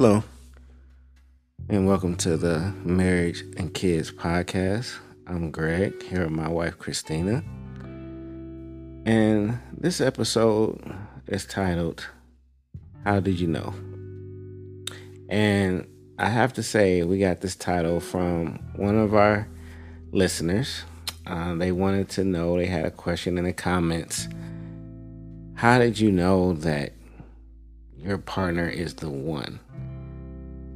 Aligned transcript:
Hello, 0.00 0.22
and 1.68 1.84
welcome 1.84 2.14
to 2.18 2.36
the 2.36 2.72
Marriage 2.84 3.42
and 3.56 3.74
Kids 3.74 4.12
podcast. 4.12 4.94
I'm 5.26 5.50
Greg, 5.50 6.00
here 6.04 6.22
with 6.22 6.30
my 6.30 6.46
wife 6.48 6.78
Christina. 6.78 7.42
And 9.04 9.58
this 9.76 10.00
episode 10.00 10.80
is 11.26 11.46
titled, 11.46 12.06
How 13.04 13.18
Did 13.18 13.40
You 13.40 13.48
Know? 13.48 13.74
And 15.28 15.88
I 16.16 16.28
have 16.28 16.52
to 16.52 16.62
say, 16.62 17.02
we 17.02 17.18
got 17.18 17.40
this 17.40 17.56
title 17.56 17.98
from 17.98 18.60
one 18.76 18.96
of 18.96 19.16
our 19.16 19.48
listeners. 20.12 20.84
Uh, 21.26 21.56
they 21.56 21.72
wanted 21.72 22.08
to 22.10 22.22
know, 22.22 22.56
they 22.56 22.66
had 22.66 22.84
a 22.84 22.92
question 22.92 23.36
in 23.36 23.42
the 23.42 23.52
comments. 23.52 24.28
How 25.54 25.80
did 25.80 25.98
you 25.98 26.12
know 26.12 26.52
that 26.52 26.92
your 27.96 28.18
partner 28.18 28.68
is 28.68 28.94
the 28.94 29.10
one? 29.10 29.58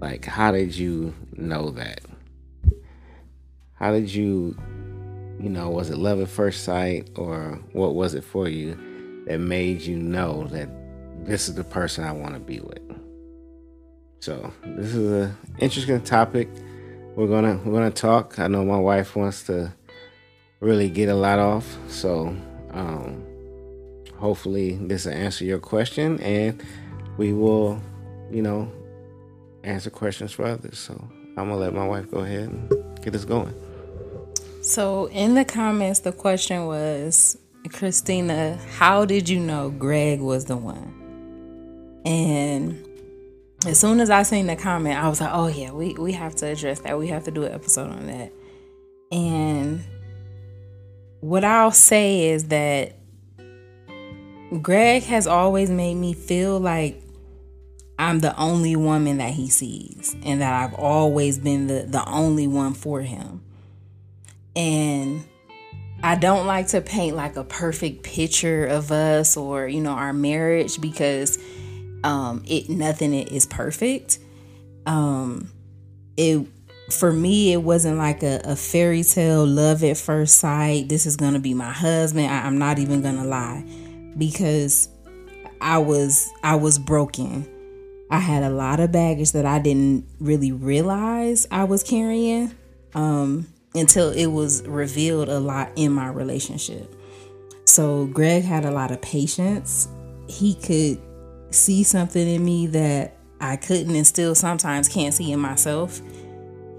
Like, 0.02 0.24
how 0.24 0.50
did 0.50 0.76
you 0.76 1.14
know 1.36 1.70
that? 1.70 2.00
How 3.74 3.92
did 3.92 4.12
you, 4.12 4.56
you 5.38 5.48
know, 5.48 5.70
was 5.70 5.90
it 5.90 5.96
love 5.96 6.20
at 6.20 6.26
first 6.26 6.64
sight 6.64 7.08
or 7.14 7.60
what 7.72 7.94
was 7.94 8.14
it 8.14 8.24
for 8.24 8.48
you 8.48 8.74
that 9.28 9.38
made 9.38 9.80
you 9.82 9.96
know 9.96 10.48
that 10.48 10.68
this 11.24 11.48
is 11.48 11.54
the 11.54 11.62
person 11.62 12.02
I 12.02 12.10
want 12.10 12.34
to 12.34 12.40
be 12.40 12.58
with? 12.58 12.82
So 14.18 14.52
this 14.64 14.92
is 14.92 15.28
an 15.28 15.36
interesting 15.60 16.00
topic. 16.00 16.48
We're 17.14 17.28
gonna 17.28 17.60
we're 17.64 17.72
gonna 17.72 17.92
talk. 17.92 18.40
I 18.40 18.48
know 18.48 18.64
my 18.64 18.78
wife 18.78 19.14
wants 19.14 19.44
to 19.44 19.72
really 20.58 20.90
get 20.90 21.10
a 21.10 21.14
lot 21.14 21.38
off, 21.38 21.76
so 21.86 22.36
um, 22.72 23.24
hopefully 24.16 24.78
this 24.78 25.04
will 25.04 25.12
answer 25.12 25.44
your 25.44 25.60
question, 25.60 26.20
and 26.20 26.60
we 27.18 27.32
will, 27.32 27.80
you 28.32 28.42
know, 28.42 28.68
answer 29.64 29.90
questions 29.90 30.32
for 30.32 30.44
others. 30.44 30.78
So 30.78 30.94
I'm 31.36 31.48
gonna 31.48 31.56
let 31.56 31.74
my 31.74 31.86
wife 31.86 32.10
go 32.10 32.18
ahead 32.18 32.48
and 32.48 33.02
get 33.02 33.14
us 33.14 33.24
going. 33.24 33.54
So 34.62 35.06
in 35.06 35.34
the 35.34 35.44
comments, 35.44 36.00
the 36.00 36.12
question 36.12 36.66
was, 36.66 37.38
Christina, 37.72 38.58
how 38.76 39.04
did 39.04 39.28
you 39.28 39.40
know 39.40 39.70
Greg 39.70 40.20
was 40.20 40.44
the 40.44 40.56
one? 40.56 40.98
And 42.04 42.86
as 43.66 43.78
soon 43.78 44.00
as 44.00 44.10
I 44.10 44.22
seen 44.24 44.46
the 44.46 44.56
comment, 44.56 44.98
I 44.98 45.08
was 45.08 45.20
like, 45.20 45.30
oh 45.32 45.48
yeah, 45.48 45.70
we, 45.70 45.94
we 45.94 46.12
have 46.12 46.34
to 46.36 46.46
address 46.46 46.80
that. 46.80 46.98
We 46.98 47.08
have 47.08 47.24
to 47.24 47.30
do 47.30 47.44
an 47.44 47.52
episode 47.52 47.90
on 47.90 48.06
that. 48.06 48.32
And 49.10 49.84
what 51.20 51.44
I'll 51.44 51.70
say 51.70 52.30
is 52.30 52.48
that 52.48 52.96
Greg 54.60 55.02
has 55.04 55.26
always 55.26 55.70
made 55.70 55.94
me 55.94 56.12
feel 56.12 56.58
like 56.58 57.02
I'm 57.98 58.20
the 58.20 58.36
only 58.36 58.74
woman 58.76 59.18
that 59.18 59.32
he 59.32 59.48
sees 59.48 60.16
and 60.24 60.40
that 60.40 60.52
I've 60.52 60.74
always 60.74 61.38
been 61.38 61.66
the, 61.66 61.84
the 61.86 62.04
only 62.08 62.46
one 62.46 62.74
for 62.74 63.00
him. 63.00 63.42
And 64.56 65.24
I 66.02 66.16
don't 66.16 66.46
like 66.46 66.68
to 66.68 66.80
paint 66.80 67.16
like 67.16 67.36
a 67.36 67.44
perfect 67.44 68.02
picture 68.02 68.66
of 68.66 68.90
us 68.90 69.36
or, 69.36 69.68
you 69.68 69.80
know, 69.80 69.92
our 69.92 70.12
marriage 70.12 70.80
because 70.80 71.38
um 72.04 72.42
it 72.46 72.68
nothing 72.68 73.14
is 73.14 73.46
perfect. 73.46 74.18
Um 74.86 75.52
it 76.16 76.46
for 76.90 77.12
me 77.12 77.52
it 77.52 77.62
wasn't 77.62 77.96
like 77.96 78.22
a, 78.22 78.40
a 78.44 78.56
fairy 78.56 79.02
tale 79.02 79.46
love 79.46 79.82
at 79.84 79.96
first 79.96 80.38
sight 80.38 80.88
this 80.88 81.06
is 81.06 81.16
gonna 81.16 81.38
be 81.38 81.54
my 81.54 81.70
husband 81.70 82.26
I, 82.26 82.44
i'm 82.44 82.58
not 82.58 82.78
even 82.78 83.00
gonna 83.02 83.24
lie. 83.24 83.64
Because 84.18 84.88
i 85.60 85.78
was 85.78 86.30
i 86.42 86.54
was 86.54 86.78
broken 86.78 87.48
i 88.12 88.18
had 88.18 88.42
a 88.42 88.50
lot 88.50 88.78
of 88.78 88.92
baggage 88.92 89.32
that 89.32 89.44
i 89.44 89.58
didn't 89.58 90.06
really 90.20 90.52
realize 90.52 91.46
i 91.50 91.64
was 91.64 91.82
carrying 91.82 92.54
um 92.94 93.46
until 93.74 94.10
it 94.10 94.26
was 94.26 94.62
revealed 94.68 95.28
a 95.28 95.40
lot 95.40 95.70
in 95.74 95.90
my 95.92 96.08
relationship 96.08 96.94
so 97.64 98.06
greg 98.06 98.44
had 98.44 98.64
a 98.64 98.70
lot 98.70 98.90
of 98.90 99.00
patience 99.02 99.88
he 100.28 100.54
could 100.54 101.00
see 101.50 101.82
something 101.82 102.26
in 102.26 102.44
me 102.44 102.66
that 102.68 103.16
I 103.40 103.56
couldn't 103.56 103.94
and 103.94 104.06
still 104.06 104.34
sometimes 104.34 104.88
can't 104.88 105.12
see 105.12 105.32
in 105.32 105.40
myself. 105.40 106.00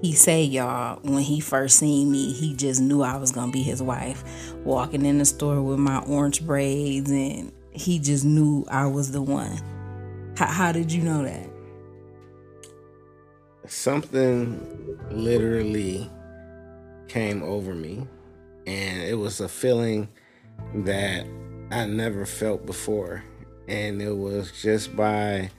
He 0.02 0.14
say, 0.14 0.44
y'all, 0.44 1.00
when 1.04 1.24
he 1.24 1.40
first 1.40 1.78
seen 1.78 2.12
me, 2.12 2.34
he 2.34 2.56
just 2.56 2.82
knew 2.82 3.02
I 3.02 3.18
was 3.18 3.32
gonna 3.32 3.52
be 3.52 3.62
his 3.62 3.82
wife. 3.82 4.24
Walking 4.64 5.06
in 5.06 5.18
the 5.18 5.26
store 5.26 5.62
with 5.62 5.80
my 5.80 6.00
orange 6.00 6.46
braids, 6.46 7.12
and 7.12 7.52
he 7.72 8.00
just 8.00 8.26
knew 8.26 8.66
I 8.70 8.88
was 8.88 9.12
the 9.12 9.22
one. 9.22 9.60
How, 10.36 10.48
how 10.48 10.72
did 10.72 10.92
you 10.92 11.04
know 11.04 11.24
that? 11.24 11.50
Something 13.68 15.00
literally 15.12 16.10
came 17.08 17.44
over 17.44 17.76
me, 17.76 18.08
and 18.66 19.02
it 19.04 19.16
was 19.16 19.40
a 19.40 19.48
feeling 19.48 20.10
that 20.74 21.26
I 21.72 21.86
never 21.86 22.26
felt 22.26 22.66
before. 22.66 23.24
And 23.68 24.02
it 24.02 24.18
was 24.18 24.52
just 24.62 24.96
by 24.96 25.50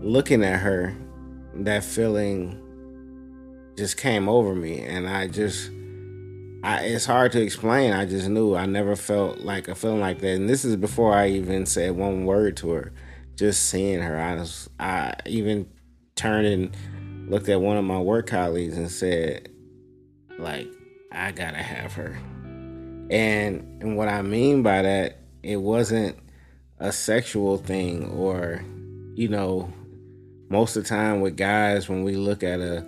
looking 0.00 0.44
at 0.44 0.60
her 0.60 0.94
that 1.54 1.82
feeling 1.82 2.62
just 3.76 3.96
came 3.96 4.28
over 4.28 4.54
me. 4.54 4.80
And 4.80 5.08
i 5.08 5.26
just 5.26 5.70
I, 6.62 6.80
it's 6.84 7.06
hard 7.06 7.32
to 7.32 7.40
explain. 7.40 7.92
I 7.92 8.04
just 8.04 8.28
knew. 8.28 8.54
I 8.54 8.66
never 8.66 8.96
felt 8.96 9.38
like 9.38 9.68
a 9.68 9.74
feeling 9.74 10.00
like 10.00 10.20
that. 10.20 10.34
And 10.34 10.48
this 10.48 10.64
is 10.64 10.76
before 10.76 11.14
i 11.14 11.28
even 11.28 11.66
said 11.66 11.92
one 11.92 12.24
word 12.24 12.56
to 12.58 12.70
her 12.70 12.92
just 13.38 13.68
seeing 13.68 14.00
her 14.00 14.18
i 14.18 14.34
was 14.34 14.68
i 14.80 15.14
even 15.24 15.68
turned 16.16 16.46
and 16.46 17.30
looked 17.30 17.48
at 17.48 17.60
one 17.60 17.76
of 17.76 17.84
my 17.84 17.98
work 17.98 18.26
colleagues 18.26 18.76
and 18.76 18.90
said 18.90 19.48
like 20.38 20.66
i 21.12 21.30
gotta 21.30 21.58
have 21.58 21.92
her. 21.94 22.18
And 23.10 23.80
and 23.80 23.96
what 23.96 24.08
i 24.08 24.20
mean 24.22 24.62
by 24.62 24.82
that 24.82 25.18
it 25.42 25.56
wasn't 25.56 26.18
a 26.78 26.92
sexual 26.92 27.56
thing 27.56 28.10
or 28.10 28.62
you 29.14 29.28
know 29.28 29.72
most 30.50 30.76
of 30.76 30.82
the 30.82 30.88
time 30.88 31.20
with 31.20 31.36
guys 31.36 31.88
when 31.88 32.02
we 32.02 32.16
look 32.16 32.42
at 32.42 32.60
a 32.60 32.84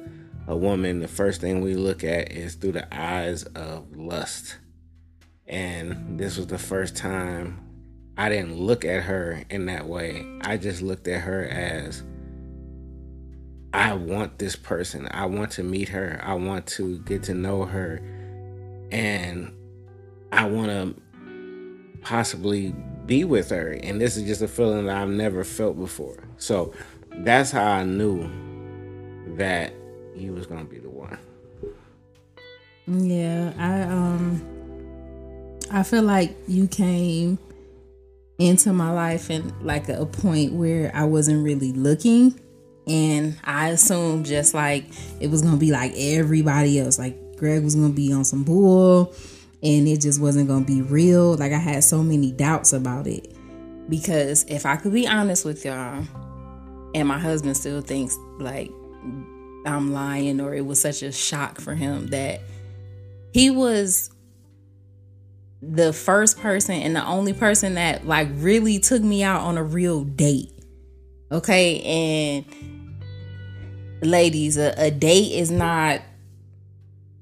a 0.51 0.57
woman 0.57 0.99
the 0.99 1.07
first 1.07 1.41
thing 1.41 1.61
we 1.61 1.75
look 1.75 2.03
at 2.03 2.33
is 2.33 2.57
through 2.57 2.73
the 2.73 2.95
eyes 2.95 3.45
of 3.45 3.97
lust. 3.97 4.57
And 5.47 6.19
this 6.19 6.37
was 6.37 6.49
the 6.49 6.59
first 6.59 6.97
time 6.97 7.70
I 8.21 8.29
didn't 8.29 8.59
look 8.59 8.85
at 8.85 9.05
her 9.05 9.43
in 9.51 9.67
that 9.67 9.87
way 9.87 10.27
I 10.43 10.57
just 10.57 10.83
looked 10.83 11.09
at 11.09 11.23
her 11.23 11.45
as 11.45 12.03
I 13.73 13.95
want 13.95 14.39
this 14.39 14.57
person 14.57 15.09
I 15.11 15.27
want 15.27 15.53
to 15.53 15.63
meet 15.63 15.89
her 15.89 16.21
I 16.23 16.35
want 16.35 16.67
to 16.69 16.99
get 17.01 17.23
to 17.25 17.35
know 17.35 17.65
her 17.65 18.01
and 18.91 19.57
I 20.33 20.47
want 20.47 20.69
to 20.69 20.95
possibly 22.03 22.75
be 23.07 23.25
with 23.25 23.51
her. 23.51 23.73
And 23.73 24.01
this 24.01 24.17
is 24.17 24.25
just 24.25 24.43
a 24.43 24.49
feeling 24.49 24.87
that 24.87 24.97
I've 24.97 25.09
never 25.09 25.45
felt 25.45 25.79
before. 25.79 26.23
So 26.39 26.73
that's 27.11 27.51
how 27.51 27.67
I 27.67 27.85
knew 27.85 28.31
that 29.37 29.73
he 30.15 30.31
was 30.31 30.47
gonna 30.47 30.65
be 30.65 30.79
the 30.79 30.89
one. 30.89 31.19
Yeah, 32.87 33.53
I 33.59 33.83
um 33.83 34.43
I 35.71 35.83
feel 35.83 36.03
like 36.03 36.37
you 36.49 36.67
came 36.67 37.39
into 38.41 38.73
my 38.73 38.91
life 38.91 39.31
and 39.31 39.53
like 39.63 39.89
a, 39.89 40.07
point 40.07 40.55
where 40.55 40.91
I 40.95 41.05
wasn't 41.05 41.45
really 41.45 41.73
looking 41.73 42.41
and 42.87 43.39
I 43.45 43.69
assumed 43.69 44.27
just 44.27 44.55
like 44.55 44.87
it 45.21 45.31
was 45.31 45.43
gonna 45.43 45.59
be 45.59 45.71
like 45.71 45.93
everybody 45.95 46.81
else. 46.81 46.99
Like 46.99 47.37
Greg 47.37 47.63
was 47.63 47.75
gonna 47.75 47.91
be 47.91 48.13
on 48.13 48.25
some 48.25 48.43
bull 48.43 49.15
and 49.63 49.87
it 49.87 50.01
just 50.01 50.21
wasn't 50.21 50.49
to 50.49 50.65
be 50.65 50.81
real. 50.81 51.35
Like 51.35 51.53
I 51.53 51.59
had 51.59 51.85
so 51.85 52.03
many 52.03 52.33
doubts 52.33 52.73
about 52.73 53.07
it. 53.07 53.37
Because 53.89 54.45
if 54.45 54.65
I 54.65 54.77
could 54.77 54.93
be 54.93 55.07
honest 55.07 55.45
with 55.45 55.65
y'all, 55.65 56.05
and 56.95 57.07
my 57.07 57.19
husband 57.19 57.57
still 57.57 57.83
thinks 57.83 58.17
like 58.39 58.71
I'm 59.67 59.93
lying 59.93 60.41
or 60.41 60.55
it 60.55 60.65
was 60.65 60.81
such 60.81 61.03
a 61.03 61.13
shock 61.13 61.61
for 61.61 61.75
him 61.75 62.07
that 62.09 62.41
he 63.33 63.51
was 63.51 64.11
the 65.63 65.93
first 65.93 66.39
person 66.39 66.77
and 66.77 66.97
the 66.97 67.05
only 67.05 67.33
person 67.33 67.75
that 67.75 68.07
like 68.07 68.29
really 68.35 68.79
took 68.79 69.03
me 69.03 69.23
out 69.23 69.43
on 69.43 69.59
a 69.59 69.65
real 69.65 70.05
date. 70.05 70.53
Okay, 71.33 71.81
and 71.83 72.45
ladies, 74.03 74.57
a, 74.57 74.75
a 74.77 74.91
date 74.91 75.33
is 75.33 75.51
not 75.51 76.01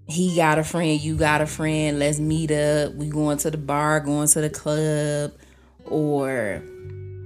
he 0.08 0.34
got 0.34 0.58
a 0.58 0.64
friend, 0.64 1.00
you 1.00 1.16
got 1.16 1.42
a 1.42 1.46
friend, 1.46 1.98
let's 1.98 2.18
meet 2.18 2.50
up. 2.50 2.94
We 2.94 3.08
going 3.08 3.36
to 3.38 3.50
the 3.50 3.58
bar, 3.58 4.00
going 4.00 4.26
to 4.28 4.40
the 4.40 4.48
club, 4.48 5.34
or 5.84 6.62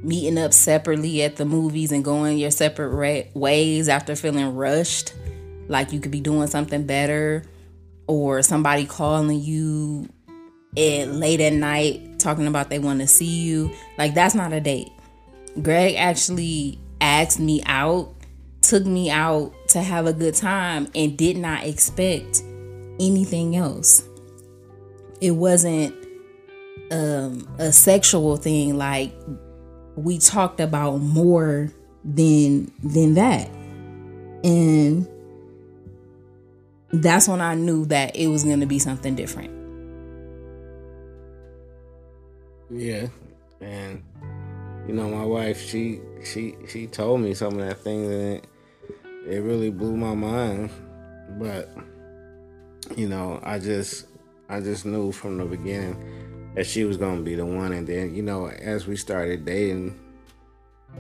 meeting 0.03 0.37
up 0.37 0.53
separately 0.53 1.23
at 1.23 1.37
the 1.37 1.45
movies 1.45 1.93
and 1.93 2.05
going 2.05 2.39
your 2.39 2.51
separate 2.51 3.31
ways 3.35 3.89
after 3.89 4.17
feeling 4.17 4.57
rushed, 4.57 5.15
like 5.69 5.93
you 5.93 6.01
could 6.01 6.11
be 6.11 6.21
doing 6.21 6.49
something 6.49 6.85
better, 6.85 7.45
or 8.09 8.43
somebody 8.43 8.85
calling 8.85 9.39
you 9.39 10.09
at 10.77 11.09
late 11.09 11.41
at 11.41 11.53
night 11.53 12.19
talking 12.19 12.47
about 12.47 12.71
they 12.71 12.79
want 12.79 13.01
to 13.01 13.07
see 13.07 13.43
you. 13.43 13.71
Like 13.99 14.15
that's 14.15 14.35
not 14.35 14.53
a 14.53 14.61
date. 14.61 14.93
Greg 15.61 15.97
actually 15.97 16.79
asked 17.01 17.41
me 17.41 17.63
out 17.67 18.15
took 18.63 18.87
me 18.87 19.11
out 19.11 19.53
to 19.69 19.83
have 19.83 20.07
a 20.07 20.13
good 20.13 20.35
time 20.35 20.89
and 20.95 21.19
did 21.19 21.37
not 21.37 21.65
expect 21.65 22.43
anything 22.99 23.57
else. 23.57 24.05
It 25.21 25.33
wasn't 25.33 25.95
um, 26.91 27.49
a 27.59 27.73
sexual 27.73 28.37
thing 28.37 28.79
like 28.79 29.13
we 29.97 30.19
talked 30.19 30.61
about 30.61 30.99
more 30.99 31.71
than 32.05 32.73
than 32.83 33.15
that. 33.15 33.49
And 34.45 35.09
that's 36.93 37.29
when 37.29 37.41
I 37.41 37.55
knew 37.55 37.85
that 37.87 38.17
it 38.17 38.29
was 38.29 38.45
going 38.45 38.61
to 38.61 38.67
be 38.67 38.79
something 38.79 39.15
different. 39.15 39.62
Yeah. 42.73 43.09
And 43.61 44.03
you 44.87 44.95
know, 44.95 45.09
my 45.09 45.25
wife, 45.25 45.61
she 45.61 46.01
she 46.25 46.57
she 46.69 46.87
told 46.87 47.21
me 47.21 47.35
some 47.35 47.59
of 47.59 47.67
that 47.67 47.79
things 47.79 48.09
and 48.09 48.23
it 48.23 48.47
it 49.29 49.43
really 49.43 49.71
blew 49.71 49.97
my 49.97 50.15
mind. 50.15 50.71
But 51.39 51.75
you 52.97 53.09
know, 53.09 53.41
I 53.43 53.59
just 53.59 54.07
I 54.49 54.61
just 54.61 54.85
knew 54.85 55.13
from 55.13 55.39
the 55.39 55.45
beginning 55.45 56.53
that 56.55 56.67
she 56.67 56.85
was 56.85 56.97
gonna 56.97 57.23
be 57.23 57.35
the 57.35 57.47
one 57.47 57.73
and 57.73 57.87
then, 57.87 58.15
you 58.15 58.23
know, 58.23 58.49
as 58.49 58.87
we 58.87 58.97
started 58.97 59.45
dating, 59.45 59.99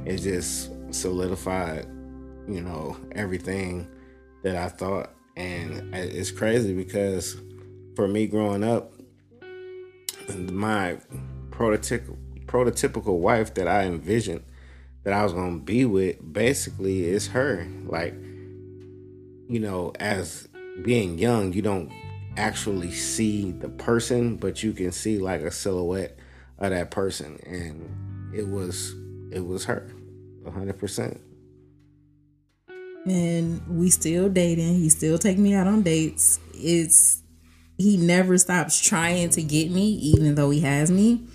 it 0.06 0.18
just 0.18 0.70
solidified, 0.90 1.86
you 2.48 2.60
know, 2.60 2.96
everything 3.12 3.88
that 4.42 4.56
I 4.56 4.68
thought. 4.68 5.10
And 5.36 5.94
it's 5.94 6.30
crazy 6.30 6.74
because 6.74 7.36
for 7.96 8.06
me 8.06 8.26
growing 8.26 8.64
up, 8.64 8.92
my 10.50 10.98
prototypical 11.52 12.16
prototypical 12.46 13.18
wife 13.18 13.54
that 13.54 13.66
I 13.66 13.84
envisioned 13.84 14.44
that 15.04 15.12
I 15.14 15.24
was 15.24 15.32
gonna 15.32 15.58
be 15.58 15.84
with 15.84 16.16
basically 16.32 17.04
is 17.04 17.28
her. 17.28 17.66
Like, 17.86 18.14
you 19.48 19.58
know, 19.58 19.92
as 19.98 20.48
being 20.82 21.18
young, 21.18 21.52
you 21.52 21.62
don't 21.62 21.90
actually 22.36 22.92
see 22.92 23.52
the 23.52 23.68
person, 23.68 24.36
but 24.36 24.62
you 24.62 24.72
can 24.72 24.92
see 24.92 25.18
like 25.18 25.40
a 25.40 25.50
silhouette 25.50 26.18
of 26.58 26.70
that 26.70 26.90
person. 26.90 27.38
And 27.46 28.34
it 28.34 28.48
was 28.48 28.94
it 29.30 29.44
was 29.44 29.64
her. 29.64 29.90
hundred 30.52 30.78
percent. 30.78 31.20
And 33.06 33.66
we 33.66 33.90
still 33.90 34.28
dating. 34.28 34.74
He 34.74 34.88
still 34.88 35.18
take 35.18 35.38
me 35.38 35.54
out 35.54 35.66
on 35.66 35.82
dates. 35.82 36.38
It's 36.54 37.22
he 37.76 37.96
never 37.96 38.38
stops 38.38 38.80
trying 38.80 39.30
to 39.30 39.42
get 39.42 39.70
me, 39.70 39.90
even 39.94 40.36
though 40.36 40.50
he 40.50 40.60
has 40.60 40.90
me. 40.90 41.26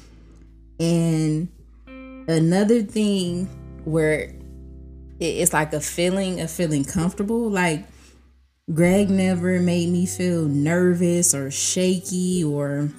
And 0.80 1.50
another 2.28 2.82
thing 2.84 3.46
where 3.86 4.34
it's 5.20 5.54
like 5.54 5.74
a 5.74 5.80
feeling 5.80 6.42
of 6.42 6.52
feeling 6.52 6.86
comfortable, 6.86 7.50
like 7.50 7.86
Greg 8.74 9.10
never 9.10 9.60
made 9.60 9.90
me 9.90 10.06
feel 10.06 10.46
nervous 10.46 11.34
or 11.34 11.50
shaky 11.50 12.44
or 12.44 12.90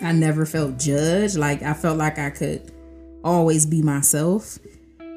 I 0.00 0.12
never 0.12 0.46
felt 0.46 0.78
judged. 0.78 1.36
Like 1.36 1.62
I 1.62 1.74
felt 1.74 1.98
like 1.98 2.18
I 2.18 2.30
could 2.30 2.72
always 3.24 3.66
be 3.66 3.82
myself 3.82 4.58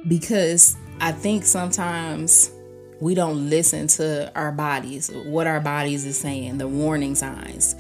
because 0.08 0.76
I 1.00 1.12
think 1.12 1.46
sometimes 1.46 2.52
we 3.00 3.16
don't 3.16 3.50
listen 3.50 3.88
to 3.88 4.32
our 4.36 4.52
bodies, 4.52 5.10
what 5.12 5.48
our 5.48 5.60
bodies 5.60 6.06
is 6.06 6.18
saying, 6.18 6.58
the 6.58 6.68
warning 6.68 7.16
signs. 7.16 7.76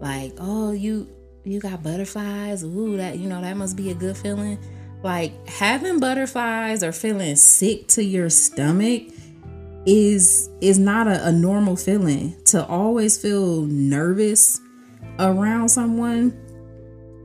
Like, 0.00 0.34
oh, 0.38 0.72
you 0.72 1.08
you 1.46 1.60
got 1.60 1.82
butterflies. 1.82 2.64
Ooh, 2.64 2.96
that 2.96 3.18
you 3.18 3.28
know 3.28 3.40
that 3.40 3.56
must 3.56 3.76
be 3.76 3.90
a 3.90 3.94
good 3.94 4.16
feeling. 4.16 4.58
Like 5.02 5.48
having 5.48 6.00
butterflies 6.00 6.82
or 6.82 6.92
feeling 6.92 7.36
sick 7.36 7.86
to 7.88 8.04
your 8.04 8.28
stomach 8.30 9.04
is 9.86 10.50
is 10.60 10.78
not 10.78 11.06
a, 11.06 11.28
a 11.28 11.32
normal 11.32 11.76
feeling. 11.76 12.34
To 12.46 12.66
always 12.66 13.16
feel 13.16 13.62
nervous 13.62 14.60
around 15.18 15.68
someone, 15.68 16.36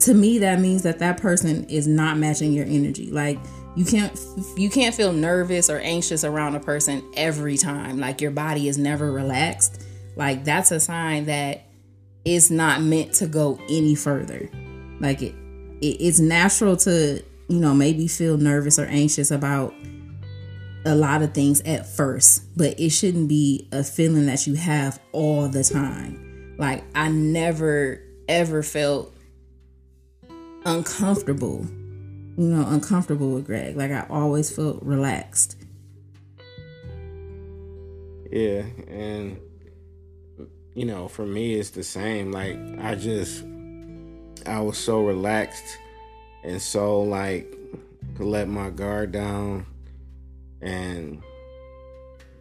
to 0.02 0.14
me 0.14 0.38
that 0.40 0.60
means 0.60 0.84
that 0.84 1.00
that 1.00 1.18
person 1.18 1.66
is 1.66 1.88
not 1.88 2.18
matching 2.18 2.54
your 2.54 2.66
energy. 2.66 3.10
Like 3.10 3.40
you 3.76 3.86
can't 3.86 4.18
you 4.56 4.70
can't 4.70 4.94
feel 4.94 5.14
nervous 5.14 5.70
or 5.70 5.80
anxious 5.80 6.24
around 6.24 6.56
a 6.56 6.60
person 6.60 7.04
every 7.16 7.58
time. 7.58 8.00
Like 8.00 8.22
your 8.22 8.32
body 8.32 8.68
is 8.68 8.78
never 8.78 9.12
relaxed. 9.12 9.84
Like 10.16 10.44
that's 10.44 10.70
a 10.70 10.80
sign 10.80 11.26
that 11.26 11.66
it's 12.26 12.50
not 12.50 12.82
meant 12.82 13.14
to 13.16 13.28
go 13.28 13.60
any 13.70 13.96
further. 13.96 14.50
Like 15.00 15.22
it, 15.22 15.36
it 15.82 15.98
it's 16.00 16.20
natural 16.20 16.78
to, 16.78 17.24
you 17.48 17.60
know, 17.60 17.74
maybe 17.74 18.08
feel 18.08 18.38
nervous 18.38 18.78
or 18.78 18.86
anxious 18.86 19.32
about 19.32 19.74
a 20.86 20.96
lot 20.96 21.22
of 21.22 21.34
things 21.34 21.62
at 21.62 21.88
first, 21.88 22.44
but 22.58 22.80
it 22.80 22.90
shouldn't 22.90 23.28
be 23.28 23.68
a 23.72 23.84
feeling 23.84 24.26
that 24.26 24.48
you 24.48 24.56
have 24.56 25.00
all 25.12 25.48
the 25.48 25.64
time. 25.64 26.56
Like 26.58 26.84
I 26.96 27.10
never 27.10 28.02
ever 28.28 28.64
felt 28.64 29.14
uncomfortable, 30.66 31.66
you 32.38 32.46
know, 32.46 32.66
uncomfortable 32.68 33.32
with 33.32 33.46
Greg. 33.46 33.76
Like 33.76 33.92
I 33.92 34.06
always 34.10 34.56
felt 34.56 34.82
relaxed. 34.84 35.58
Yeah, 38.32 38.64
and 38.88 39.38
you 40.74 40.86
know, 40.86 41.08
for 41.08 41.26
me, 41.26 41.56
it's 41.56 41.72
the 41.72 41.84
same. 41.84 42.32
Like, 42.32 42.58
I 42.80 42.96
just, 42.96 43.44
I 44.46 44.62
was 44.62 44.78
so 44.78 45.02
relaxed 45.02 45.78
and 46.44 46.62
so, 46.62 47.02
like, 47.02 47.56
to 48.16 48.24
let 48.24 48.48
my 48.48 48.70
guard 48.70 49.12
down 49.12 49.66
and 50.62 51.22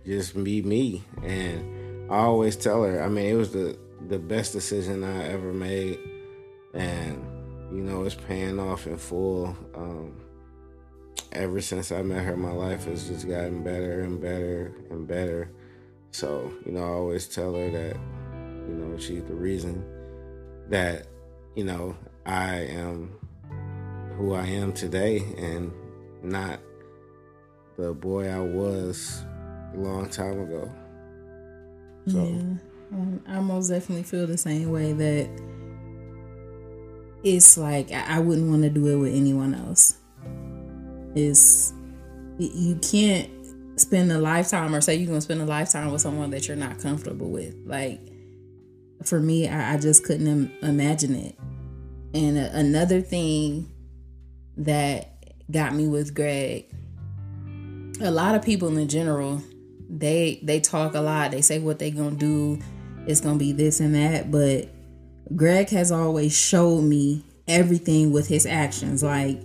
just 0.07 0.43
be 0.43 0.63
me. 0.63 1.03
And 1.23 2.11
I 2.11 2.19
always 2.19 2.57
tell 2.57 2.85
her, 2.85 3.03
I 3.03 3.09
mean, 3.09 3.27
it 3.27 3.35
was 3.35 3.53
the, 3.53 3.79
the 4.09 4.19
best 4.19 4.53
decision 4.53 5.05
I 5.05 5.29
ever 5.29 5.53
made. 5.53 5.99
And, 6.73 7.25
you 7.73 7.83
know, 7.83 8.05
it's 8.05 8.15
paying 8.15 8.61
off 8.61 8.87
in 8.87 8.97
full. 8.97 9.57
Um, 9.75 10.15
ever 11.33 11.61
since 11.61 11.93
I 11.93 12.03
met 12.03 12.25
her, 12.25 12.37
my 12.37 12.53
life 12.53 12.85
has 12.85 13.09
just 13.09 13.29
gotten 13.29 13.63
better 13.63 14.03
and 14.03 14.21
better 14.21 14.73
and 14.91 15.07
better. 15.07 15.51
So, 16.13 16.53
you 16.65 16.73
know, 16.73 16.83
I 16.83 16.89
always 16.89 17.29
tell 17.29 17.55
her 17.55 17.71
that 17.71 17.97
she's 19.01 19.25
the 19.25 19.35
reason 19.35 19.85
that, 20.69 21.07
you 21.55 21.65
know, 21.65 21.97
I 22.27 22.57
am 22.57 23.17
who 24.17 24.35
I 24.35 24.47
am 24.47 24.73
today 24.73 25.25
and 25.39 25.73
not 26.23 26.61
the 27.77 27.93
boy 27.95 28.29
I 28.29 28.41
was 28.41 29.25
a 29.75 29.79
long 29.79 30.09
time 30.09 30.41
ago. 30.41 30.71
So. 32.07 32.25
Yeah, 32.25 32.57
I 33.27 33.41
most 33.41 33.69
definitely 33.69 34.03
feel 34.03 34.27
the 34.27 34.37
same 34.37 34.71
way 34.71 34.93
that 34.93 35.31
it's 37.23 37.57
like 37.57 37.93
I 37.93 38.19
wouldn't 38.19 38.49
want 38.49 38.63
to 38.63 38.71
do 38.71 38.87
it 38.89 38.97
with 38.97 39.15
anyone 39.15 39.55
else. 39.55 39.99
It's 41.15 41.73
you 42.39 42.77
can't 42.77 43.31
spend 43.77 44.11
a 44.13 44.19
lifetime 44.19 44.75
or 44.75 44.81
say 44.81 44.97
you're 44.97 45.07
gonna 45.07 45.21
spend 45.21 45.41
a 45.41 45.47
lifetime 45.47 45.93
with 45.93 46.01
someone 46.01 46.31
that 46.31 46.49
you're 46.49 46.57
not 46.57 46.79
comfortable 46.81 47.31
with. 47.31 47.55
Like 47.65 48.01
for 49.05 49.21
me, 49.21 49.49
I, 49.49 49.75
I 49.75 49.79
just 49.79 50.05
couldn't 50.05 50.27
Im- 50.27 50.53
imagine 50.63 51.15
it. 51.15 51.39
And 52.15 52.37
a, 52.37 52.57
another 52.57 53.01
thing 53.01 53.71
that 54.57 55.25
got 55.51 55.75
me 55.75 55.87
with 55.89 56.15
Greg, 56.15 56.67
a 58.01 58.11
lot 58.11 58.35
of 58.35 58.43
people 58.43 58.77
in 58.77 58.89
general, 58.89 59.43
they 59.89 60.41
they 60.43 60.61
talk 60.61 60.95
a 60.95 61.01
lot. 61.01 61.31
They 61.31 61.41
say 61.41 61.59
what 61.59 61.79
they 61.79 61.91
gonna 61.91 62.13
do. 62.13 62.59
It's 63.07 63.21
gonna 63.21 63.39
be 63.39 63.53
this 63.53 63.81
and 63.81 63.95
that. 63.95 64.31
But 64.31 64.69
Greg 65.35 65.69
has 65.71 65.91
always 65.91 66.37
showed 66.37 66.83
me 66.83 67.25
everything 67.49 68.13
with 68.13 68.29
his 68.29 68.47
actions. 68.47 69.03
Like 69.03 69.41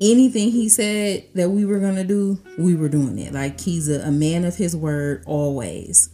anything 0.00 0.50
he 0.50 0.68
said 0.68 1.26
that 1.34 1.50
we 1.50 1.64
were 1.64 1.78
gonna 1.78 2.04
do, 2.04 2.38
we 2.58 2.74
were 2.74 2.88
doing 2.88 3.18
it. 3.18 3.32
Like 3.32 3.60
he's 3.60 3.88
a, 3.88 4.00
a 4.06 4.10
man 4.10 4.44
of 4.44 4.56
his 4.56 4.76
word 4.76 5.22
always 5.26 6.10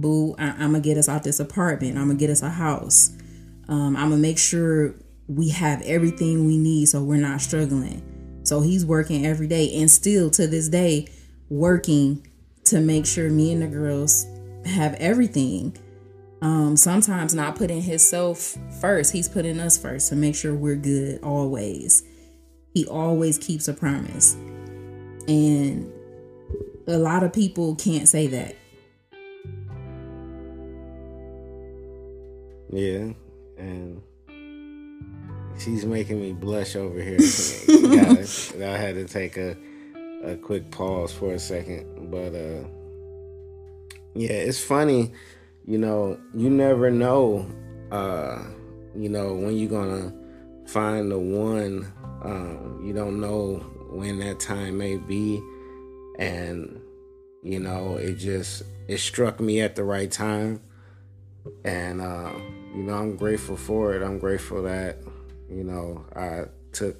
boo, 0.00 0.34
I- 0.38 0.64
am 0.64 0.72
gonna 0.72 0.80
get 0.80 0.96
us 0.96 1.08
out 1.08 1.24
this 1.24 1.40
apartment. 1.40 1.96
I'm 1.96 2.08
gonna 2.08 2.18
get 2.18 2.30
us 2.30 2.42
a 2.42 2.50
house. 2.50 3.10
Um, 3.68 3.96
I'm 3.96 4.10
gonna 4.10 4.16
make 4.16 4.38
sure 4.38 4.94
we 5.28 5.50
have 5.50 5.82
everything 5.82 6.46
we 6.46 6.56
need 6.56 6.86
so 6.86 7.02
we're 7.02 7.20
not 7.20 7.40
struggling. 7.40 8.02
So 8.42 8.60
he's 8.62 8.84
working 8.84 9.26
every 9.26 9.46
day 9.46 9.74
and 9.80 9.90
still 9.90 10.30
to 10.30 10.46
this 10.46 10.68
day 10.68 11.08
working 11.50 12.26
to 12.64 12.80
make 12.80 13.06
sure 13.06 13.28
me 13.30 13.52
and 13.52 13.62
the 13.62 13.66
girls 13.66 14.26
have 14.64 14.94
everything. 14.94 15.76
Um, 16.40 16.76
sometimes 16.76 17.34
not 17.34 17.56
putting 17.56 17.82
himself 17.82 18.56
first, 18.80 19.12
he's 19.12 19.28
putting 19.28 19.58
us 19.60 19.76
first 19.76 20.08
to 20.10 20.16
make 20.16 20.34
sure 20.34 20.54
we're 20.54 20.76
good 20.76 21.20
always. 21.22 22.04
He 22.74 22.86
always 22.86 23.38
keeps 23.38 23.68
a 23.68 23.74
promise. 23.74 24.34
And 25.26 25.92
a 26.86 26.96
lot 26.96 27.22
of 27.22 27.32
people 27.32 27.74
can't 27.74 28.08
say 28.08 28.28
that. 28.28 28.56
Yeah, 32.70 33.12
and 33.56 34.02
she's 35.58 35.84
making 35.84 36.20
me 36.20 36.32
blush 36.32 36.76
over 36.76 37.00
here. 37.00 37.18
gotta, 37.66 38.66
I 38.66 38.76
had 38.76 38.94
to 38.94 39.06
take 39.06 39.36
a 39.36 39.56
a 40.24 40.36
quick 40.36 40.70
pause 40.70 41.12
for 41.12 41.32
a 41.32 41.38
second, 41.38 42.10
but 42.10 42.34
uh, 42.34 42.68
yeah, 44.14 44.32
it's 44.32 44.62
funny. 44.62 45.12
You 45.64 45.78
know, 45.78 46.18
you 46.34 46.50
never 46.50 46.90
know. 46.90 47.46
Uh, 47.90 48.42
you 48.94 49.08
know 49.08 49.34
when 49.34 49.56
you're 49.56 49.70
gonna 49.70 50.12
find 50.66 51.10
the 51.10 51.18
one. 51.18 51.92
Um, 52.22 52.82
you 52.84 52.92
don't 52.92 53.20
know 53.20 53.56
when 53.90 54.18
that 54.18 54.40
time 54.40 54.78
may 54.78 54.96
be, 54.96 55.40
and 56.18 56.80
you 57.42 57.60
know 57.60 57.96
it 57.96 58.14
just 58.14 58.62
it 58.88 58.98
struck 58.98 59.40
me 59.40 59.60
at 59.60 59.76
the 59.76 59.84
right 59.84 60.10
time, 60.10 60.60
and 61.64 62.00
uh, 62.00 62.32
you 62.74 62.82
know 62.82 62.94
I'm 62.94 63.16
grateful 63.16 63.56
for 63.56 63.94
it. 63.94 64.02
I'm 64.02 64.18
grateful 64.18 64.62
that 64.62 64.98
you 65.50 65.64
know 65.64 66.04
I 66.14 66.44
took 66.72 66.96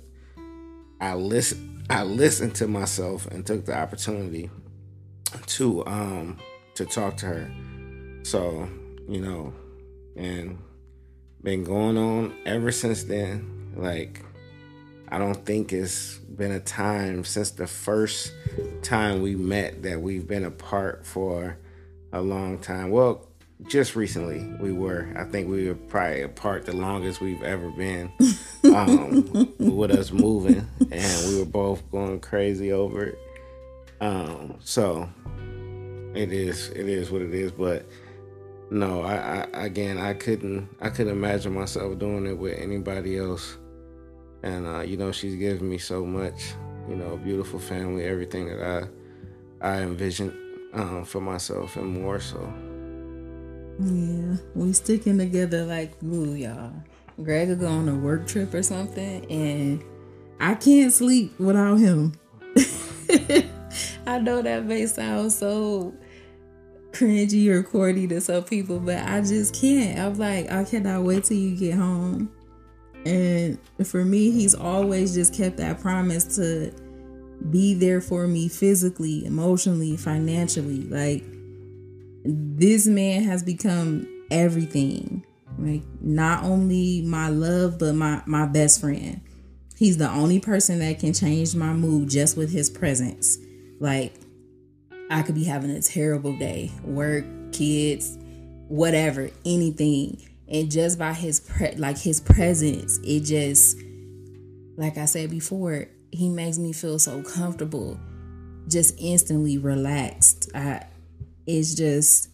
I 1.01 1.15
listen 1.15 1.85
I 1.91 2.03
listened 2.03 2.55
to 2.57 2.69
myself 2.69 3.27
and 3.27 3.47
took 3.47 3.65
the 3.65 3.77
opportunity 3.77 4.51
to 5.47 5.87
um 5.87 6.39
to 6.75 6.85
talk 6.85 7.17
to 7.19 7.27
her. 7.27 7.51
So, 8.23 8.69
you 9.09 9.21
know, 9.21 9.53
and 10.17 10.59
been 11.43 11.65
going 11.65 11.97
on 11.97 12.35
ever 12.45 12.73
since 12.73 13.05
then. 13.05 13.73
Like 13.77 14.25
I 15.09 15.19
don't 15.19 15.47
think 15.47 15.73
it's 15.73 16.19
been 16.19 16.53
a 16.53 16.61
time 16.61 17.25
since 17.25 17.51
the 17.51 17.67
first 17.67 18.33
time 18.83 19.23
we 19.23 19.35
met 19.35 19.83
that 19.83 20.01
we've 20.01 20.27
been 20.27 20.45
apart 20.45 21.07
for 21.07 21.59
a 22.13 22.21
long 22.21 22.59
time. 22.59 22.91
Well, 22.91 23.28
just 23.67 23.97
recently 23.97 24.45
we 24.61 24.73
were. 24.73 25.09
I 25.17 25.25
think 25.25 25.49
we 25.49 25.69
were 25.69 25.75
probably 25.75 26.23
apart 26.23 26.67
the 26.67 26.77
longest 26.77 27.21
we've 27.21 27.43
ever 27.43 27.71
been 27.71 28.13
um, 28.65 29.53
with 29.59 29.91
us 29.91 30.13
moving, 30.13 30.67
and 30.81 31.29
we 31.29 31.39
were 31.39 31.47
both 31.47 31.89
going 31.91 32.21
crazy 32.21 32.73
over 32.73 33.07
it. 33.07 33.19
Um, 34.01 34.57
so 34.61 35.09
it 36.15 36.33
is, 36.33 36.69
it 36.71 36.89
is 36.89 37.11
what 37.11 37.23
it 37.23 37.35
is. 37.35 37.51
But 37.51 37.87
no, 38.71 39.03
I, 39.03 39.47
I 39.53 39.65
again, 39.65 39.99
I 39.99 40.15
couldn't, 40.15 40.69
I 40.81 40.91
couldn't 40.91 41.13
imagine 41.13 41.53
myself 41.53 41.99
doing 41.99 42.27
it 42.27 42.39
with 42.39 42.59
anybody 42.59 43.19
else. 43.19 43.57
And 44.45 44.67
uh, 44.67 44.81
you 44.81 44.97
know, 44.97 45.11
she's 45.11 45.35
given 45.35 45.69
me 45.69 45.79
so 45.79 46.05
much. 46.05 46.53
You 46.89 46.97
know, 46.97 47.19
beautiful 47.19 47.59
family, 47.59 48.05
everything 48.05 48.49
that 48.49 48.89
I, 49.61 49.69
I 49.69 49.83
envisioned 49.83 50.33
um, 50.73 51.05
for 51.05 51.21
myself, 51.21 51.77
and 51.77 51.87
more 51.87 52.19
so. 52.19 52.51
Yeah, 53.81 54.37
we 54.55 54.73
sticking 54.73 55.19
together 55.19 55.65
like 55.65 55.99
glue, 56.01 56.35
y'all. 56.35 56.73
Greg 57.23 57.49
will 57.49 57.57
go 57.57 57.69
on 57.69 57.89
a 57.89 57.95
work 57.95 58.27
trip 58.27 58.53
or 58.55 58.63
something, 58.63 59.25
and 59.31 59.85
I 60.41 60.55
can't 60.55 60.93
sleep 60.93 61.39
without 61.39 61.77
him. 61.77 62.15
I 64.07 64.19
know 64.19 64.43
that 64.43 64.65
may 64.65 64.87
sound 64.87 65.33
so 65.33 65.95
cringy 66.93 67.49
or 67.49 67.63
corny 67.63 68.07
to 68.09 68.21
some 68.21 68.43
people, 68.45 68.81
but 68.81 68.99
I 68.99 69.21
just 69.21 69.55
can't. 69.55 69.99
I'm 69.99 70.15
like, 70.15 70.51
I 70.51 70.65
cannot 70.65 71.03
wait 71.03 71.25
till 71.25 71.37
you 71.37 71.57
get 71.57 71.75
home. 71.75 72.33
And 73.07 73.59
for 73.85 74.05
me, 74.05 74.31
he's 74.31 74.55
always 74.55 75.15
just 75.15 75.35
kept 75.35 75.57
that 75.59 75.81
promise 75.81 76.37
to 76.37 76.73
be 77.51 77.75
there 77.75 78.01
for 78.01 78.27
me 78.27 78.49
physically, 78.49 79.25
emotionally, 79.25 79.97
financially. 79.97 80.83
Like, 80.83 81.25
this 82.25 82.87
man 82.87 83.23
has 83.25 83.43
become 83.43 84.07
everything. 84.31 85.25
Like 85.59 85.83
not 86.01 86.45
only 86.45 87.03
my 87.03 87.29
love, 87.29 87.79
but 87.79 87.95
my 87.95 88.23
my 88.27 88.47
best 88.47 88.81
friend. 88.81 89.21
He's 89.77 89.97
the 89.97 90.11
only 90.11 90.41
person 90.41 90.81
that 90.81 90.99
can 90.99 91.13
change 91.13 91.55
my 91.55 91.73
mood 91.73 92.11
just 92.11 92.37
with 92.37 92.51
his 92.51 92.69
presence. 92.69 93.39
Like 93.81 94.13
I 95.11 95.23
could 95.23 95.35
be 95.35 95.45
having 95.45 95.71
a 95.71 95.81
terrible 95.81 96.37
day, 96.37 96.73
work, 96.85 97.25
kids, 97.53 98.19
whatever, 98.69 99.31
anything, 99.45 100.23
and 100.49 100.71
just 100.71 100.99
by 100.99 101.13
his 101.13 101.41
pre- 101.41 101.77
like 101.77 101.99
his 101.99 102.21
presence, 102.21 102.99
it 103.05 103.21
just 103.21 103.79
like 104.77 104.97
I 104.97 105.07
said 105.07 105.31
before, 105.31 105.89
he 106.13 106.29
makes 106.29 106.59
me 106.59 106.73
feel 106.73 106.99
so 106.99 107.23
comfortable, 107.23 107.99
just 108.69 108.95
instantly 108.99 109.59
relaxed. 109.59 110.51
I 110.55 110.87
it's 111.49 111.75
just 111.75 112.29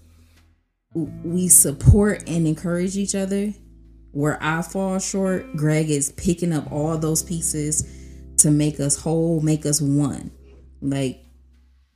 we 0.95 1.49
support 1.49 2.25
and 2.29 2.47
encourage 2.47 2.97
each 2.97 3.15
other. 3.15 3.55
Where 4.11 4.39
I 4.41 4.63
fall 4.63 4.99
short, 4.99 5.57
Greg 5.57 5.91
is 5.91 6.13
picking 6.13 6.53
up 6.53 6.71
all 6.71 6.97
those 6.99 7.23
pieces 7.23 7.85
to 8.39 8.51
make 8.51 8.79
us 8.79 8.97
whole, 9.01 9.41
make 9.41 9.67
us 9.67 9.81
one. 9.81 10.31
Like 10.81 11.25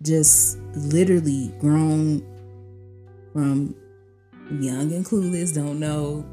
just 0.02 0.58
literally 0.74 1.52
grown 1.60 2.22
from 3.32 3.74
young 4.50 4.92
and 4.92 5.04
clueless, 5.04 5.54
don't 5.54 5.78
know 5.78 6.24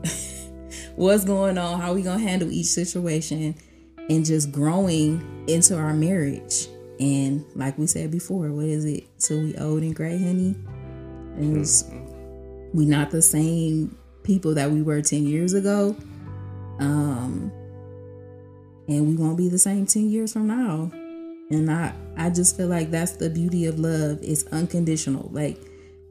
what's 0.95 1.25
going 1.25 1.57
on, 1.57 1.79
how 1.79 1.93
we 1.93 2.01
gonna 2.01 2.19
handle 2.19 2.51
each 2.51 2.67
situation, 2.67 3.55
and 4.09 4.25
just 4.25 4.51
growing 4.51 5.45
into 5.47 5.77
our 5.77 5.93
marriage. 5.93 6.67
And 6.99 7.43
like 7.55 7.77
we 7.77 7.87
said 7.87 8.09
before, 8.11 8.51
what 8.51 8.65
is 8.65 8.85
it? 8.85 9.03
Till 9.19 9.41
we 9.41 9.55
old 9.57 9.81
and 9.81 9.95
gray, 9.95 10.17
honey? 10.17 10.55
And 11.35 11.57
mm-hmm. 11.57 12.77
we 12.77 12.85
not 12.85 13.11
the 13.11 13.21
same 13.21 13.97
people 14.23 14.55
that 14.55 14.71
we 14.71 14.81
were 14.81 15.01
10 15.01 15.25
years 15.25 15.53
ago. 15.53 15.95
Um 16.79 17.51
and 18.87 19.07
we 19.07 19.15
won't 19.15 19.37
be 19.37 19.49
the 19.49 19.59
same 19.59 19.85
10 19.85 20.09
years 20.09 20.33
from 20.33 20.47
now. 20.47 20.91
And 21.51 21.71
I 21.71 21.93
I 22.17 22.29
just 22.29 22.57
feel 22.57 22.67
like 22.67 22.91
that's 22.91 23.13
the 23.13 23.29
beauty 23.29 23.65
of 23.65 23.79
love. 23.79 24.19
It's 24.21 24.45
unconditional. 24.47 25.29
Like 25.31 25.59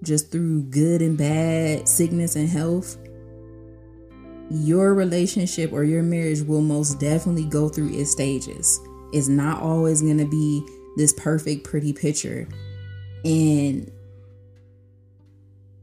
just 0.02 0.31
through 0.31 0.64
good 0.64 1.02
and 1.02 1.16
bad, 1.16 1.88
sickness 1.88 2.37
and 2.37 2.49
health, 2.49 2.99
your 4.50 4.95
relationship 4.95 5.73
or 5.73 5.85
your 5.85 6.02
marriage 6.02 6.43
will 6.43 6.61
most 6.61 7.00
definitely 7.00 7.45
go 7.45 7.69
through 7.69 7.99
its 7.99 8.11
stages. 8.11 8.81
It's 9.12 9.28
not 9.28 9.62
always 9.62 10.02
going 10.02 10.19
to 10.19 10.26
be 10.26 10.66
this 10.97 11.12
perfect 11.12 11.64
pretty 11.64 11.93
picture. 11.93 12.47
And 13.25 13.90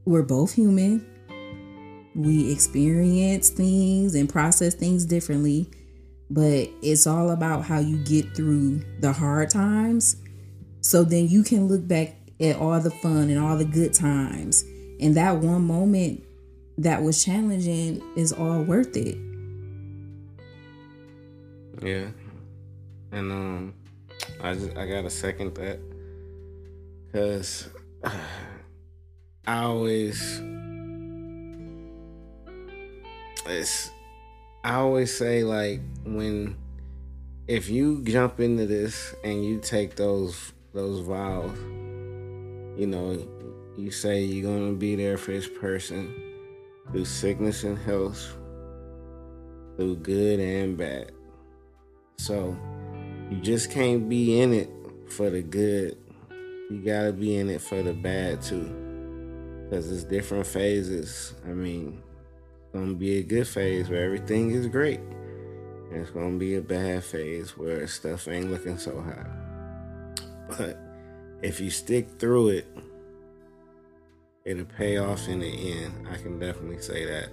we're 0.06 0.24
both 0.24 0.54
human. 0.54 1.06
We 2.16 2.52
experience 2.52 3.50
things 3.50 4.16
and 4.16 4.30
process 4.30 4.74
things 4.74 5.06
differently, 5.06 5.70
but 6.30 6.70
it's 6.82 7.08
all 7.08 7.32
about 7.32 7.64
how 7.64 7.80
you 7.80 7.98
get 7.98 8.36
through 8.36 8.82
the 9.00 9.14
hard 9.14 9.50
times. 9.50 10.18
So 10.82 11.04
then 11.04 11.28
you 11.28 11.44
can 11.44 11.68
look 11.68 11.88
back 11.88 12.16
at 12.40 12.58
all 12.58 12.80
the 12.80 12.92
fun 12.92 13.30
and 13.30 13.40
all 13.40 13.58
the 13.58 13.66
good 13.66 13.94
times. 13.94 14.64
And 15.00 15.16
that 15.16 15.38
one 15.38 15.66
moment 15.66 16.24
that 16.78 17.02
was 17.02 17.24
challenging 17.24 18.02
is 18.16 18.34
all 18.34 18.62
worth 18.64 18.98
it. 18.98 19.18
Yeah. 21.82 22.08
And 23.12 23.32
um 23.32 23.74
I 24.42 24.54
just 24.54 24.76
I 24.76 24.88
got 24.88 25.04
to 25.04 25.10
second 25.10 25.56
that 25.56 25.80
I 28.04 28.12
always 29.48 30.42
it's 33.48 33.92
I 34.64 34.76
always 34.76 35.16
say 35.16 35.44
like 35.44 35.82
when 36.06 36.56
if 37.48 37.70
you 37.70 38.04
jump 38.04 38.40
into 38.40 38.68
this 38.68 39.16
and 39.24 39.44
you 39.44 39.60
take 39.60 39.96
those 39.96 40.54
those 40.74 41.06
vows, 41.06 41.58
you 42.78 42.88
know, 42.88 43.28
you 43.78 43.92
say 43.92 44.22
you're 44.24 44.50
gonna 44.50 44.74
be 44.74 44.96
there 44.96 45.18
for 45.18 45.32
this 45.32 45.48
person 45.48 46.14
through 46.92 47.06
sickness 47.06 47.64
and 47.64 47.78
health, 47.80 48.38
through 49.76 49.98
good 49.98 50.40
and 50.40 50.78
bad. 50.78 51.12
So 52.20 52.56
you 53.32 53.38
just 53.38 53.72
can't 53.72 54.08
be 54.08 54.40
in 54.40 54.54
it 54.54 54.70
for 55.10 55.32
the 55.32 55.42
good. 55.42 55.98
You 56.70 56.84
gotta 56.86 57.12
be 57.12 57.36
in 57.38 57.50
it 57.50 57.62
for 57.62 57.82
the 57.82 57.94
bad 57.94 58.44
too 58.44 58.91
because 59.72 59.90
it's 59.90 60.04
different 60.04 60.46
phases. 60.46 61.34
I 61.46 61.54
mean, 61.54 62.04
it's 62.60 62.74
gonna 62.74 62.94
be 62.94 63.20
a 63.20 63.24
good 63.24 63.48
phase 63.48 63.90
where 63.90 64.04
everything 64.04 64.52
is 64.52 64.68
great, 64.68 65.00
and 65.00 66.02
it's 66.02 66.12
gonna 66.12 66.38
be 66.38 66.56
a 66.56 66.62
bad 66.62 67.06
phase 67.06 67.58
where 67.58 67.88
stuff 67.88 68.28
ain't 68.28 68.52
looking 68.52 68.78
so 68.78 69.00
hot. 69.00 69.30
But 70.50 70.78
if 71.42 71.62
you 71.62 71.70
stick 71.70 72.10
through 72.20 72.50
it, 72.50 72.68
it'll 74.44 74.66
pay 74.66 74.98
off 74.98 75.30
in 75.30 75.40
the 75.40 75.72
end. 75.72 76.06
I 76.12 76.18
can 76.18 76.38
definitely 76.38 76.82
say 76.82 77.06
that. 77.06 77.30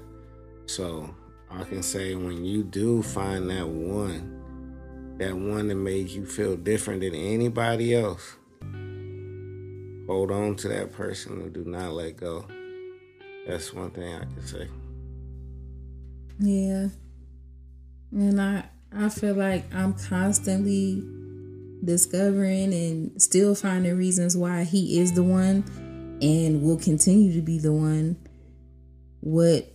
So 0.67 1.13
I 1.51 1.65
can 1.65 1.83
say 1.83 2.15
when 2.15 2.45
you 2.45 2.63
do 2.63 3.03
find 3.03 3.51
that 3.51 3.67
one, 3.67 5.17
that 5.19 5.35
one 5.35 5.67
that 5.67 5.75
made 5.75 6.09
you 6.09 6.25
feel 6.25 6.57
different 6.57 7.01
than 7.01 7.17
anybody 7.17 7.97
else 7.97 8.38
hold 10.09 10.33
on 10.33 10.57
to 10.57 10.69
that 10.69 10.91
person 10.93 11.41
and 11.41 11.53
do 11.53 11.65
not 11.65 11.93
let 11.93 12.17
go. 12.17 12.47
That's 13.47 13.73
one 13.73 13.91
thing 13.91 14.15
I 14.15 14.21
can 14.21 14.43
say. 14.45 14.69
Yeah. 16.41 16.89
And 18.11 18.41
I 18.41 18.65
I 18.91 19.11
feel 19.11 19.35
like 19.35 19.73
I'm 19.73 19.93
constantly 19.93 21.05
discovering 21.85 22.73
and 22.73 23.23
still 23.23 23.55
finding 23.55 23.97
reasons 23.97 24.37
why 24.37 24.65
he 24.65 24.99
is 24.99 25.13
the 25.13 25.23
one 25.23 25.63
and 26.21 26.63
will 26.63 26.79
continue 26.79 27.35
to 27.35 27.43
be 27.43 27.59
the 27.59 27.73
one. 27.73 28.17
What 29.21 29.71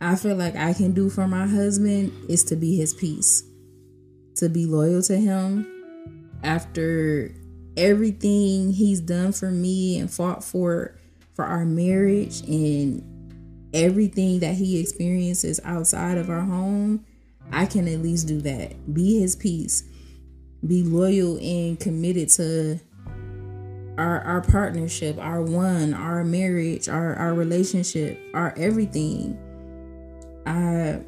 I 0.00 0.16
feel 0.16 0.36
like 0.36 0.54
I 0.54 0.74
can 0.74 0.92
do 0.92 1.08
for 1.08 1.26
my 1.26 1.46
husband 1.46 2.12
is 2.28 2.44
to 2.44 2.56
be 2.56 2.76
his 2.76 2.92
peace, 2.92 3.42
to 4.36 4.48
be 4.48 4.66
loyal 4.66 5.02
to 5.04 5.16
him 5.16 5.66
after 6.44 7.34
everything 7.78 8.72
he's 8.72 9.00
done 9.00 9.32
for 9.32 9.50
me 9.50 9.98
and 9.98 10.10
fought 10.10 10.44
for 10.44 10.98
for 11.34 11.44
our 11.44 11.64
marriage 11.64 12.40
and 12.48 13.00
everything 13.72 14.40
that 14.40 14.54
he 14.56 14.80
experiences 14.80 15.60
outside 15.64 16.18
of 16.18 16.28
our 16.28 16.40
home, 16.40 17.04
I 17.52 17.66
can 17.66 17.86
at 17.86 18.00
least 18.00 18.26
do 18.26 18.40
that. 18.40 18.92
Be 18.92 19.20
his 19.20 19.36
peace. 19.36 19.84
Be 20.66 20.82
loyal 20.82 21.38
and 21.38 21.78
committed 21.78 22.28
to 22.30 22.80
our 23.96 24.20
our 24.22 24.40
partnership, 24.40 25.16
our 25.18 25.40
one, 25.40 25.94
our 25.94 26.24
marriage, 26.24 26.88
our 26.88 27.14
our 27.14 27.34
relationship, 27.34 28.18
our 28.34 28.52
everything. 28.56 29.38
I 30.44 31.00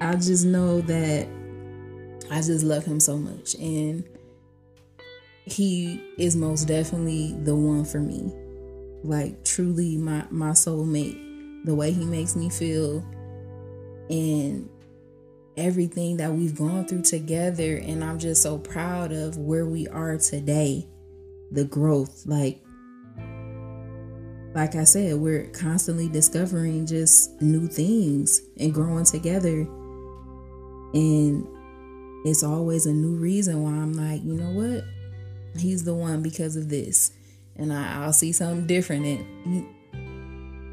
I 0.00 0.16
just 0.16 0.46
know 0.46 0.80
that 0.82 1.28
I 2.30 2.36
just 2.36 2.64
love 2.64 2.86
him 2.86 3.00
so 3.00 3.18
much 3.18 3.54
and 3.56 4.04
he 5.44 6.02
is 6.18 6.36
most 6.36 6.64
definitely 6.64 7.34
the 7.42 7.54
one 7.54 7.84
for 7.84 8.00
me. 8.00 8.32
Like 9.02 9.44
truly 9.44 9.96
my 9.96 10.24
my 10.30 10.50
soulmate. 10.50 11.64
The 11.64 11.74
way 11.74 11.92
he 11.92 12.04
makes 12.04 12.36
me 12.36 12.48
feel 12.48 13.04
and 14.08 14.68
everything 15.58 16.16
that 16.16 16.32
we've 16.32 16.56
gone 16.56 16.86
through 16.86 17.02
together 17.02 17.76
and 17.76 18.02
I'm 18.02 18.18
just 18.18 18.42
so 18.42 18.56
proud 18.56 19.12
of 19.12 19.36
where 19.36 19.66
we 19.66 19.86
are 19.88 20.16
today. 20.16 20.86
The 21.50 21.64
growth 21.64 22.24
like 22.26 22.62
like 24.54 24.74
I 24.74 24.84
said, 24.84 25.16
we're 25.16 25.46
constantly 25.48 26.08
discovering 26.08 26.86
just 26.86 27.40
new 27.40 27.68
things 27.68 28.42
and 28.58 28.74
growing 28.74 29.04
together. 29.04 29.60
And 30.92 31.46
it's 32.24 32.42
always 32.42 32.86
a 32.86 32.92
new 32.92 33.14
reason 33.14 33.62
why 33.62 33.70
I'm 33.70 33.92
like, 33.92 34.24
you 34.24 34.34
know 34.34 34.50
what? 34.50 34.84
He's 35.58 35.84
the 35.84 35.94
one 35.94 36.22
because 36.22 36.56
of 36.56 36.68
this. 36.68 37.12
And 37.56 37.72
I, 37.72 38.06
will 38.06 38.12
see 38.12 38.32
something 38.32 38.66
different. 38.66 39.04
And 39.04 39.66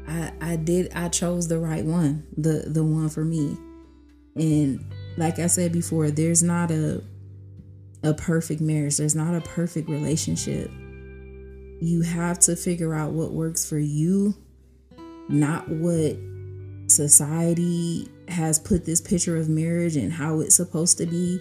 I 0.08 0.32
I 0.40 0.56
did 0.56 0.92
I 0.94 1.08
chose 1.08 1.48
the 1.48 1.58
right 1.58 1.84
one, 1.84 2.26
the 2.36 2.64
the 2.66 2.84
one 2.84 3.08
for 3.08 3.24
me. 3.24 3.56
And 4.36 4.84
like 5.16 5.38
I 5.38 5.48
said 5.48 5.72
before, 5.72 6.10
there's 6.10 6.42
not 6.42 6.70
a 6.70 7.02
a 8.02 8.14
perfect 8.14 8.60
marriage. 8.60 8.96
There's 8.96 9.16
not 9.16 9.34
a 9.34 9.40
perfect 9.40 9.88
relationship. 9.88 10.70
You 11.80 12.02
have 12.02 12.38
to 12.40 12.56
figure 12.56 12.94
out 12.94 13.12
what 13.12 13.32
works 13.32 13.68
for 13.68 13.78
you, 13.78 14.34
not 15.28 15.68
what 15.68 16.16
society 16.86 18.08
has 18.28 18.58
put 18.58 18.84
this 18.84 19.00
picture 19.00 19.36
of 19.36 19.48
marriage 19.48 19.96
and 19.96 20.12
how 20.12 20.40
it's 20.40 20.54
supposed 20.54 20.98
to 20.98 21.06
be. 21.06 21.40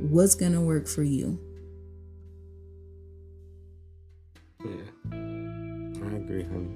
What's 0.00 0.34
going 0.34 0.52
to 0.52 0.60
work 0.60 0.88
for 0.88 1.02
you? 1.02 1.38
I 6.12 6.16
agree, 6.16 6.42
honey. 6.42 6.68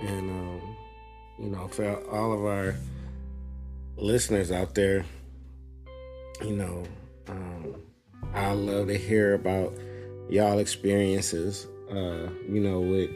And, 0.00 0.30
um, 0.30 0.76
you 1.38 1.48
know, 1.48 1.66
for 1.66 1.96
all 2.10 2.32
of 2.32 2.44
our 2.44 2.76
listeners 3.96 4.52
out 4.52 4.74
there, 4.76 5.04
you 6.40 6.54
know, 6.54 6.84
um, 7.28 7.74
I 8.32 8.52
love 8.52 8.86
to 8.86 8.96
hear 8.96 9.34
about 9.34 9.72
y'all 10.28 10.58
experiences. 10.58 11.66
Uh, 11.90 12.28
you 12.48 12.60
know, 12.60 12.80
with 12.80 13.10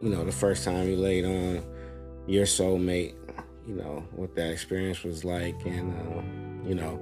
you 0.00 0.10
know 0.10 0.24
the 0.24 0.32
first 0.32 0.64
time 0.64 0.88
you 0.88 0.96
laid 0.96 1.24
on 1.24 1.62
your 2.26 2.46
soulmate, 2.46 3.14
you 3.66 3.74
know 3.74 4.04
what 4.12 4.34
that 4.36 4.50
experience 4.50 5.02
was 5.04 5.24
like, 5.24 5.54
and 5.66 5.92
uh, 5.92 6.68
you 6.68 6.74
know 6.74 7.00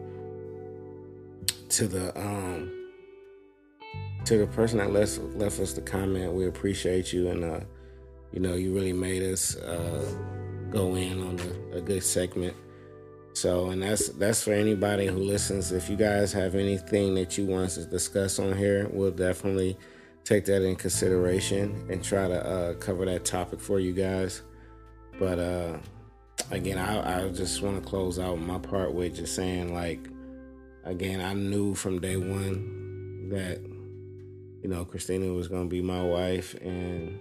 to 1.69 1.87
the 1.87 2.19
um 2.19 2.76
to 4.27 4.39
the 4.39 4.47
person 4.49 4.79
that 4.79 4.93
left 4.93 5.19
left 5.37 5.61
us 5.61 5.73
the 5.73 5.81
comment, 5.81 6.33
we 6.33 6.47
appreciate 6.47 7.13
you, 7.13 7.29
and 7.29 7.45
uh, 7.45 7.61
you 8.33 8.41
know 8.41 8.55
you 8.55 8.75
really 8.75 8.93
made 8.93 9.23
us 9.23 9.57
uh, 9.57 10.05
go 10.71 10.97
in 10.97 11.23
on 11.23 11.41
a, 11.73 11.79
a 11.79 11.81
good 11.81 12.03
segment. 12.03 12.55
So, 13.35 13.71
and 13.71 13.83
that's 13.83 14.09
that's 14.11 14.43
for 14.43 14.53
anybody 14.53 15.07
who 15.07 15.19
listens. 15.19 15.71
If 15.71 15.89
you 15.89 15.97
guys 15.97 16.33
have 16.33 16.55
anything 16.55 17.15
that 17.15 17.39
you 17.39 17.47
want 17.47 17.71
to 17.71 17.85
discuss 17.85 18.39
on 18.39 18.57
here, 18.57 18.89
we'll 18.91 19.11
definitely 19.11 19.77
take 20.25 20.45
that 20.47 20.63
in 20.63 20.75
consideration 20.75 21.87
and 21.89 22.03
try 22.03 22.27
to 22.27 22.47
uh, 22.47 22.75
cover 22.75 23.05
that 23.05 23.25
topic 23.25 23.61
for 23.61 23.79
you 23.79 23.93
guys. 23.93 24.43
But 25.21 25.39
uh, 25.39 25.79
again, 26.51 26.79
I, 26.79 27.27
I 27.27 27.29
just 27.29 27.63
want 27.63 27.81
to 27.81 27.89
close 27.89 28.19
out 28.19 28.41
my 28.41 28.59
part 28.59 28.93
with 28.93 29.15
just 29.15 29.37
saying, 29.37 29.73
like, 29.73 30.01
again, 30.85 31.21
I 31.21 31.33
knew 31.33 31.75
from 31.77 32.01
day 32.01 32.17
one 32.17 33.29
that 33.29 33.61
you 34.63 34.69
know 34.69 34.85
Christina 34.85 35.33
was 35.33 35.49
gonna 35.49 35.67
be 35.67 35.83
my 35.83 36.03
wife, 36.03 36.55
and 36.61 37.19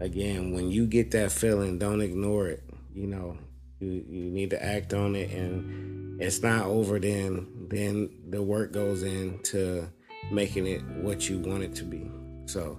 again, 0.00 0.52
when 0.52 0.70
you 0.70 0.86
get 0.86 1.10
that 1.12 1.30
feeling, 1.32 1.78
don't 1.78 2.00
ignore 2.00 2.48
it. 2.48 2.62
You 2.94 3.06
know, 3.06 3.38
you 3.78 4.04
you 4.08 4.30
need 4.30 4.50
to 4.50 4.64
act 4.64 4.94
on 4.94 5.14
it, 5.14 5.30
and 5.30 6.20
it's 6.20 6.42
not 6.42 6.66
over. 6.66 6.98
Then 6.98 7.46
then 7.68 8.10
the 8.28 8.42
work 8.42 8.72
goes 8.72 9.02
into 9.02 9.88
making 10.30 10.66
it 10.66 10.82
what 11.02 11.28
you 11.28 11.38
want 11.38 11.62
it 11.62 11.74
to 11.76 11.84
be. 11.84 12.10
So 12.46 12.78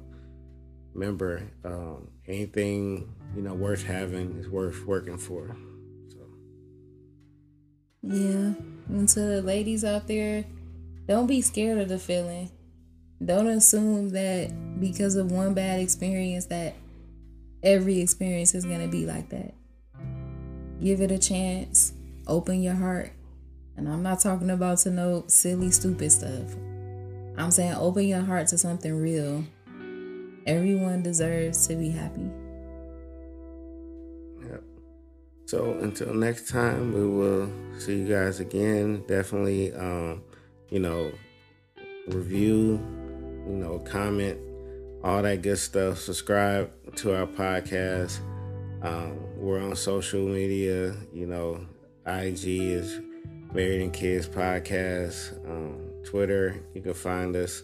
remember, 0.94 1.50
um, 1.64 2.10
anything 2.28 3.14
you 3.36 3.42
know 3.42 3.54
worth 3.54 3.84
having 3.84 4.38
is 4.38 4.50
worth 4.50 4.86
working 4.86 5.18
for. 5.18 5.56
So 6.10 6.20
yeah, 8.04 8.54
and 8.90 9.08
to 9.10 9.20
the 9.20 9.42
ladies 9.42 9.84
out 9.84 10.08
there, 10.08 10.46
don't 11.08 11.28
be 11.28 11.42
scared 11.42 11.80
of 11.80 11.90
the 11.90 12.00
feeling. 12.00 12.52
Don't 13.24 13.48
assume 13.48 14.10
that 14.10 14.52
because 14.80 15.16
of 15.16 15.32
one 15.32 15.54
bad 15.54 15.80
experience 15.80 16.46
that 16.48 16.76
every 17.62 18.00
experience 18.00 18.56
is 18.56 18.66
gonna 18.66 18.88
be 18.88 19.06
like 19.06 19.30
that 19.30 19.54
give 20.82 21.02
it 21.02 21.12
a 21.12 21.18
chance, 21.18 21.94
open 22.28 22.62
your 22.62 22.74
heart. 22.74 23.12
And 23.78 23.88
I'm 23.88 24.04
not 24.04 24.20
talking 24.20 24.50
about 24.50 24.80
to 24.80 24.92
no 24.92 25.24
silly, 25.28 25.72
stupid 25.72 26.12
stuff. 26.12 26.56
I'm 27.38 27.52
saying 27.52 27.76
open 27.76 28.08
your 28.08 28.22
heart 28.22 28.48
to 28.48 28.58
something 28.58 28.94
real. 28.94 29.44
Everyone 30.46 31.04
deserves 31.04 31.68
to 31.68 31.76
be 31.76 31.90
happy. 31.90 32.30
Yep. 34.50 34.64
So 35.46 35.78
until 35.80 36.14
next 36.14 36.50
time, 36.50 36.94
we 36.94 37.08
will 37.08 37.50
see 37.80 38.00
you 38.00 38.08
guys 38.08 38.40
again. 38.40 39.04
Definitely, 39.08 39.74
um, 39.74 40.24
you 40.70 40.80
know, 40.80 41.12
review, 42.08 42.84
you 43.48 43.54
know, 43.54 43.80
comment, 43.80 44.40
all 45.04 45.22
that 45.22 45.42
good 45.42 45.58
stuff. 45.58 46.00
Subscribe 46.00 46.72
to 46.98 47.16
our 47.16 47.28
podcast. 47.28 48.20
Um, 48.82 49.18
we're 49.38 49.60
on 49.60 49.76
social 49.76 50.22
media. 50.28 50.96
You 51.14 51.28
know, 51.28 51.66
IG 52.06 52.46
is 52.46 53.00
Married 53.54 53.82
and 53.82 53.94
Kids 53.94 54.28
Podcast. 54.28 55.34
Um, 55.50 55.80
Twitter, 56.04 56.64
you 56.74 56.82
can 56.82 56.94
find 56.94 57.36
us. 57.36 57.64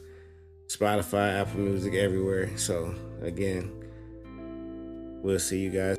Spotify, 0.67 1.39
Apple 1.41 1.61
Music, 1.61 1.93
everywhere. 1.93 2.55
So, 2.57 2.93
again, 3.21 3.71
we'll 5.21 5.39
see 5.39 5.59
you 5.59 5.69
guys. 5.69 5.96